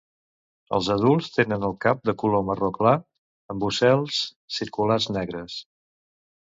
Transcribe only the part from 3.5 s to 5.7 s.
amb ocels circulars negres.